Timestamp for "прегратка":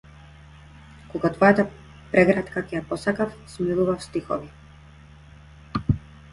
2.15-2.65